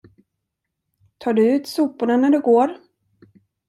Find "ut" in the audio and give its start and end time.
1.51-1.67